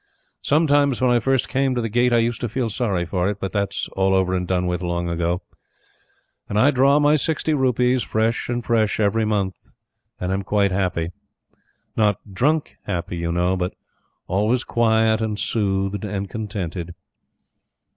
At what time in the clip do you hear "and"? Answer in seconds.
4.33-4.47, 6.49-6.57, 8.49-8.65, 10.19-10.31, 15.21-15.37, 16.03-16.27